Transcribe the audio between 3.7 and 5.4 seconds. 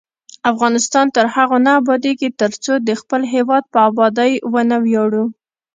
په ابادۍ ونه ویاړو.